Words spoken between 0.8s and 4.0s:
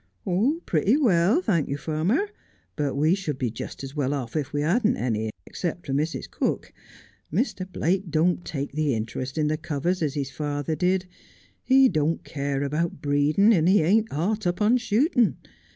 well, thank you, f urmer, but we should be just as